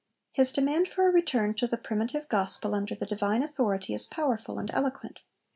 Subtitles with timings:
[0.31, 4.57] His demand for a return to the primitive Gospel under the Divine authority is powerful
[4.57, 5.19] and eloquent.